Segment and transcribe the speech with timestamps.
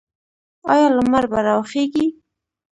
[0.71, 2.05] آیا لمر به راوخیږي؟